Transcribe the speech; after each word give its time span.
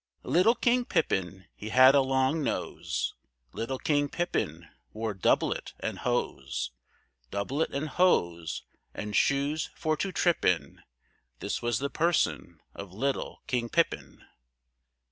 LITTLE 0.23 0.55
King 0.55 0.83
Pippin 0.83 1.45
he 1.53 1.69
had 1.69 1.93
a 1.93 2.01
long 2.01 2.41
nose, 2.43 3.13
Little 3.53 3.77
King 3.77 4.09
Pippin 4.09 4.67
wore 4.93 5.13
doublet 5.13 5.73
and 5.79 5.99
hose; 5.99 6.71
Doublet 7.29 7.69
and 7.69 7.87
hose, 7.87 8.63
and 8.95 9.15
shoes 9.15 9.69
for 9.75 9.95
to 9.97 10.11
trip 10.11 10.43
in, 10.43 10.81
This 11.37 11.61
was 11.61 11.77
the 11.77 11.91
person 11.91 12.63
of 12.73 12.91
little 12.91 13.43
King 13.45 13.69
Pippin. 13.69 14.25